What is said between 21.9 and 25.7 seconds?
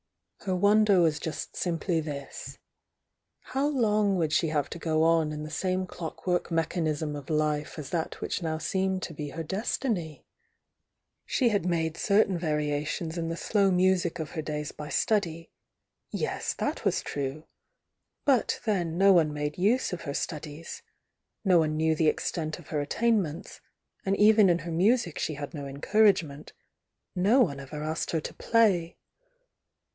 the extent of her attainments, and even in her music she had no